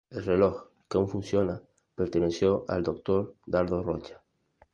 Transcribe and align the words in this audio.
El 0.09 0.25
reloj, 0.25 0.63
que 0.89 0.97
aún 0.97 1.07
funciona, 1.07 1.61
perteneció 1.93 2.65
al 2.67 2.81
Dr. 2.81 3.35
Dardo 3.45 3.83
Rocha. 3.83 4.19